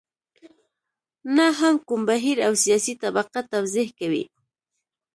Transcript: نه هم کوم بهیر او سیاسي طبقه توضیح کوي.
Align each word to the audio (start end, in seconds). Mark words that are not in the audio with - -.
نه 1.35 1.47
هم 1.59 1.75
کوم 1.87 2.01
بهیر 2.09 2.37
او 2.47 2.53
سیاسي 2.63 2.93
طبقه 3.03 3.39
توضیح 3.51 3.87
کوي. 3.99 4.23